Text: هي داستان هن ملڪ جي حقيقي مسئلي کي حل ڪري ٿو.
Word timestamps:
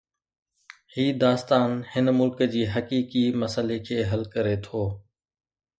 هي 0.95 1.05
داستان 1.25 1.69
هن 1.91 2.09
ملڪ 2.21 2.49
جي 2.57 2.65
حقيقي 2.77 3.25
مسئلي 3.45 3.79
کي 3.91 4.03
حل 4.13 4.29
ڪري 4.37 4.57
ٿو. 4.69 4.87